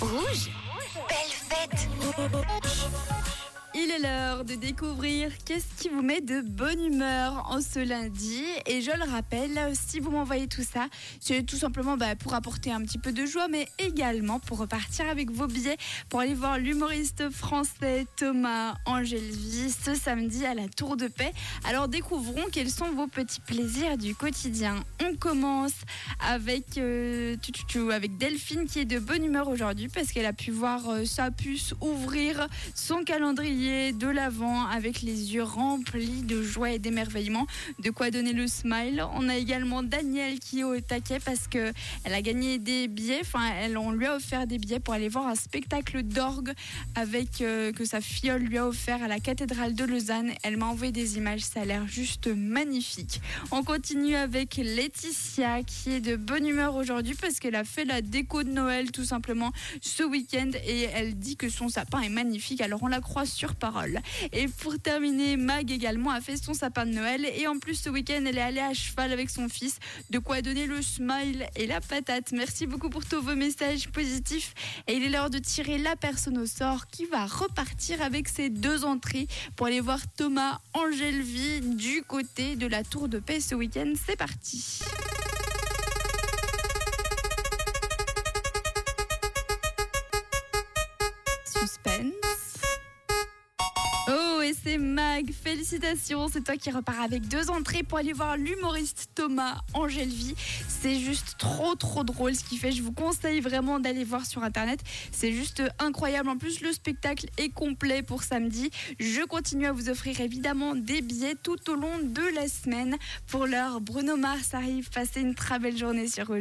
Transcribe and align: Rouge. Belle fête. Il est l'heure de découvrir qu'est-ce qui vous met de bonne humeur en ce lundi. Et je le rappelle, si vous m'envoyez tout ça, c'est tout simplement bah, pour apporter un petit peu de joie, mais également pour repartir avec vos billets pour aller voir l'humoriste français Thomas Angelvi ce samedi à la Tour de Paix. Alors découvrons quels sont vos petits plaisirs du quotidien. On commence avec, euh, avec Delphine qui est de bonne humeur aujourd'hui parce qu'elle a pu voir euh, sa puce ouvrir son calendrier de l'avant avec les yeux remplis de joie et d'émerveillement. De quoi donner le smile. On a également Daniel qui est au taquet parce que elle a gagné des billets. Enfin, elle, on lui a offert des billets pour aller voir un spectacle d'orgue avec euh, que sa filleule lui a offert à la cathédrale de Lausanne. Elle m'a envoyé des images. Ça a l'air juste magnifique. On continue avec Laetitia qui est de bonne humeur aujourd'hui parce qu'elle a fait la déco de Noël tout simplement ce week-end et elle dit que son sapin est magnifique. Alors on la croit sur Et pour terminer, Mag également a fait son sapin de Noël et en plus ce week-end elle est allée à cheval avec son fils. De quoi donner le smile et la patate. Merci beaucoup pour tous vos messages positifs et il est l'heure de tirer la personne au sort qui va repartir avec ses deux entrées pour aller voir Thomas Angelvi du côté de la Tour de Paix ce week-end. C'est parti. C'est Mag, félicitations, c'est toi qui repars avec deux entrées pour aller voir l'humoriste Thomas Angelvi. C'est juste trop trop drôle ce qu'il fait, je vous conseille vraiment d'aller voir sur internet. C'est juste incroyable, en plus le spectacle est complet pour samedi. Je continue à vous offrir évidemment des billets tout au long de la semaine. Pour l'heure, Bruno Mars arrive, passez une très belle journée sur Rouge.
Rouge. 0.00 0.50
Belle 1.08 1.32
fête. 1.32 1.88
Il 3.86 3.92
est 3.92 3.98
l'heure 4.00 4.44
de 4.44 4.56
découvrir 4.56 5.30
qu'est-ce 5.44 5.80
qui 5.80 5.88
vous 5.88 6.02
met 6.02 6.20
de 6.20 6.40
bonne 6.40 6.84
humeur 6.84 7.46
en 7.48 7.60
ce 7.60 7.78
lundi. 7.78 8.42
Et 8.66 8.80
je 8.80 8.90
le 8.90 9.08
rappelle, 9.08 9.60
si 9.74 10.00
vous 10.00 10.10
m'envoyez 10.10 10.48
tout 10.48 10.64
ça, 10.64 10.88
c'est 11.20 11.44
tout 11.44 11.56
simplement 11.56 11.96
bah, 11.96 12.16
pour 12.16 12.34
apporter 12.34 12.72
un 12.72 12.80
petit 12.80 12.98
peu 12.98 13.12
de 13.12 13.24
joie, 13.26 13.46
mais 13.46 13.68
également 13.78 14.40
pour 14.40 14.58
repartir 14.58 15.08
avec 15.08 15.30
vos 15.30 15.46
billets 15.46 15.76
pour 16.08 16.18
aller 16.18 16.34
voir 16.34 16.58
l'humoriste 16.58 17.30
français 17.30 18.06
Thomas 18.16 18.74
Angelvi 18.86 19.70
ce 19.70 19.94
samedi 19.94 20.44
à 20.44 20.54
la 20.54 20.68
Tour 20.68 20.96
de 20.96 21.06
Paix. 21.06 21.32
Alors 21.68 21.86
découvrons 21.86 22.46
quels 22.50 22.70
sont 22.70 22.90
vos 22.90 23.06
petits 23.06 23.40
plaisirs 23.40 23.98
du 23.98 24.16
quotidien. 24.16 24.82
On 25.04 25.14
commence 25.14 25.74
avec, 26.18 26.76
euh, 26.78 27.36
avec 27.92 28.16
Delphine 28.16 28.66
qui 28.66 28.80
est 28.80 28.84
de 28.84 28.98
bonne 28.98 29.24
humeur 29.24 29.46
aujourd'hui 29.46 29.88
parce 29.88 30.10
qu'elle 30.10 30.26
a 30.26 30.32
pu 30.32 30.50
voir 30.50 30.88
euh, 30.88 31.04
sa 31.04 31.30
puce 31.30 31.72
ouvrir 31.80 32.48
son 32.74 33.04
calendrier 33.04 33.75
de 33.92 34.08
l'avant 34.08 34.66
avec 34.66 35.02
les 35.02 35.34
yeux 35.34 35.42
remplis 35.42 36.22
de 36.22 36.42
joie 36.42 36.70
et 36.70 36.78
d'émerveillement. 36.78 37.46
De 37.78 37.90
quoi 37.90 38.10
donner 38.10 38.32
le 38.32 38.46
smile. 38.46 39.04
On 39.14 39.28
a 39.28 39.36
également 39.36 39.82
Daniel 39.82 40.38
qui 40.38 40.60
est 40.60 40.64
au 40.64 40.80
taquet 40.80 41.18
parce 41.24 41.46
que 41.48 41.72
elle 42.04 42.14
a 42.14 42.22
gagné 42.22 42.58
des 42.58 42.88
billets. 42.88 43.20
Enfin, 43.20 43.48
elle, 43.60 43.76
on 43.78 43.90
lui 43.90 44.06
a 44.06 44.16
offert 44.16 44.46
des 44.46 44.58
billets 44.58 44.80
pour 44.80 44.94
aller 44.94 45.08
voir 45.08 45.26
un 45.26 45.34
spectacle 45.34 46.02
d'orgue 46.02 46.52
avec 46.94 47.40
euh, 47.40 47.72
que 47.72 47.84
sa 47.84 48.00
filleule 48.00 48.42
lui 48.42 48.58
a 48.58 48.66
offert 48.66 49.02
à 49.02 49.08
la 49.08 49.20
cathédrale 49.20 49.74
de 49.74 49.84
Lausanne. 49.84 50.32
Elle 50.42 50.56
m'a 50.56 50.66
envoyé 50.66 50.92
des 50.92 51.16
images. 51.16 51.42
Ça 51.42 51.60
a 51.60 51.64
l'air 51.64 51.86
juste 51.86 52.28
magnifique. 52.28 53.20
On 53.50 53.62
continue 53.62 54.16
avec 54.16 54.56
Laetitia 54.56 55.62
qui 55.62 55.92
est 55.92 56.00
de 56.00 56.16
bonne 56.16 56.46
humeur 56.46 56.74
aujourd'hui 56.74 57.14
parce 57.20 57.38
qu'elle 57.38 57.56
a 57.56 57.64
fait 57.64 57.84
la 57.84 58.02
déco 58.02 58.42
de 58.42 58.50
Noël 58.50 58.90
tout 58.90 59.04
simplement 59.04 59.52
ce 59.80 60.02
week-end 60.02 60.50
et 60.66 60.82
elle 60.82 61.16
dit 61.16 61.36
que 61.36 61.48
son 61.48 61.68
sapin 61.68 62.00
est 62.00 62.08
magnifique. 62.08 62.60
Alors 62.60 62.82
on 62.82 62.88
la 62.88 63.00
croit 63.00 63.26
sur 63.26 63.54
Et 64.32 64.48
pour 64.48 64.78
terminer, 64.78 65.36
Mag 65.36 65.70
également 65.70 66.10
a 66.10 66.20
fait 66.20 66.36
son 66.36 66.54
sapin 66.54 66.86
de 66.86 66.92
Noël 66.92 67.24
et 67.24 67.46
en 67.46 67.58
plus 67.58 67.74
ce 67.74 67.90
week-end 67.90 68.22
elle 68.26 68.38
est 68.38 68.42
allée 68.42 68.60
à 68.60 68.74
cheval 68.74 69.12
avec 69.12 69.30
son 69.30 69.48
fils. 69.48 69.78
De 70.10 70.18
quoi 70.18 70.42
donner 70.42 70.66
le 70.66 70.82
smile 70.82 71.46
et 71.56 71.66
la 71.66 71.80
patate. 71.80 72.32
Merci 72.32 72.66
beaucoup 72.66 72.90
pour 72.90 73.04
tous 73.04 73.20
vos 73.20 73.34
messages 73.34 73.88
positifs 73.88 74.54
et 74.86 74.94
il 74.94 75.04
est 75.04 75.08
l'heure 75.08 75.30
de 75.30 75.38
tirer 75.38 75.78
la 75.78 75.96
personne 75.96 76.38
au 76.38 76.46
sort 76.46 76.86
qui 76.86 77.06
va 77.06 77.26
repartir 77.26 78.02
avec 78.02 78.28
ses 78.28 78.50
deux 78.50 78.84
entrées 78.84 79.26
pour 79.56 79.66
aller 79.66 79.80
voir 79.80 80.00
Thomas 80.16 80.60
Angelvi 80.72 81.60
du 81.60 82.02
côté 82.02 82.56
de 82.56 82.66
la 82.66 82.84
Tour 82.84 83.08
de 83.08 83.18
Paix 83.18 83.40
ce 83.40 83.54
week-end. 83.54 83.92
C'est 84.06 84.16
parti. 84.16 84.80
C'est 94.62 94.78
Mag, 94.78 95.32
félicitations, 95.32 96.28
c'est 96.28 96.42
toi 96.42 96.56
qui 96.56 96.70
repars 96.70 97.00
avec 97.00 97.26
deux 97.28 97.50
entrées 97.50 97.82
pour 97.82 97.98
aller 97.98 98.12
voir 98.12 98.36
l'humoriste 98.36 99.10
Thomas 99.14 99.60
Angelvi. 99.74 100.34
C'est 100.68 100.98
juste 100.98 101.36
trop 101.38 101.74
trop 101.74 102.04
drôle 102.04 102.34
ce 102.34 102.44
qu'il 102.44 102.58
fait, 102.58 102.72
je 102.72 102.82
vous 102.82 102.92
conseille 102.92 103.40
vraiment 103.40 103.80
d'aller 103.80 104.04
voir 104.04 104.26
sur 104.26 104.42
internet. 104.42 104.80
C'est 105.12 105.32
juste 105.32 105.62
incroyable, 105.78 106.28
en 106.28 106.36
plus 106.36 106.60
le 106.60 106.72
spectacle 106.72 107.26
est 107.38 107.48
complet 107.48 108.02
pour 108.02 108.22
samedi. 108.22 108.70
Je 108.98 109.22
continue 109.24 109.66
à 109.66 109.72
vous 109.72 109.88
offrir 109.88 110.20
évidemment 110.20 110.74
des 110.74 111.02
billets 111.02 111.36
tout 111.42 111.70
au 111.70 111.74
long 111.74 111.98
de 112.02 112.34
la 112.34 112.48
semaine. 112.48 112.96
Pour 113.26 113.46
l'heure, 113.46 113.80
Bruno 113.80 114.16
Mars 114.16 114.54
arrive, 114.54 114.90
passez 114.90 115.20
une 115.20 115.34
très 115.34 115.58
belle 115.58 115.76
journée 115.76 116.08
sur 116.08 116.26
Rouge. 116.26 116.34